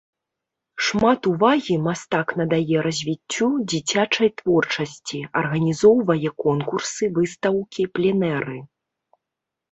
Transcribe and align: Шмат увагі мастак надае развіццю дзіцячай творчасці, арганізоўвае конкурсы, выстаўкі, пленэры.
Шмат 0.85 1.27
увагі 1.31 1.75
мастак 1.87 2.27
надае 2.39 2.77
развіццю 2.87 3.49
дзіцячай 3.73 4.29
творчасці, 4.41 5.19
арганізоўвае 5.41 6.29
конкурсы, 6.45 7.03
выстаўкі, 7.19 7.83
пленэры. 7.99 8.57